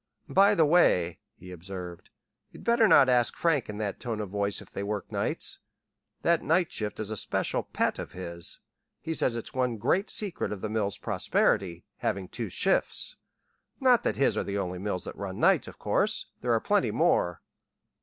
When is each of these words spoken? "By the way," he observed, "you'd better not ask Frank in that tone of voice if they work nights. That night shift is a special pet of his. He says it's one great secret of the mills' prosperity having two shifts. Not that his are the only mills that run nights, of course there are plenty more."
"By 0.29 0.55
the 0.55 0.65
way," 0.65 1.19
he 1.35 1.51
observed, 1.51 2.09
"you'd 2.49 2.63
better 2.63 2.87
not 2.87 3.07
ask 3.07 3.35
Frank 3.37 3.69
in 3.69 3.77
that 3.77 3.99
tone 3.99 4.19
of 4.19 4.31
voice 4.31 4.59
if 4.59 4.71
they 4.71 4.81
work 4.81 5.11
nights. 5.11 5.59
That 6.23 6.41
night 6.41 6.71
shift 6.73 6.99
is 6.99 7.11
a 7.11 7.15
special 7.15 7.61
pet 7.61 7.99
of 7.99 8.13
his. 8.13 8.61
He 8.99 9.13
says 9.13 9.35
it's 9.35 9.53
one 9.53 9.77
great 9.77 10.09
secret 10.09 10.51
of 10.51 10.61
the 10.61 10.69
mills' 10.69 10.97
prosperity 10.97 11.85
having 11.97 12.29
two 12.29 12.49
shifts. 12.49 13.17
Not 13.79 14.01
that 14.01 14.15
his 14.15 14.39
are 14.39 14.43
the 14.43 14.57
only 14.57 14.79
mills 14.79 15.03
that 15.03 15.15
run 15.15 15.39
nights, 15.39 15.67
of 15.67 15.77
course 15.77 16.31
there 16.41 16.51
are 16.51 16.59
plenty 16.59 16.89
more." 16.89 17.43